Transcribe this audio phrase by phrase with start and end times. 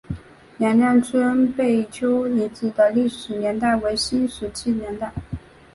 [0.57, 5.11] 娘娘村贝丘遗址的历史年代为新石器时代。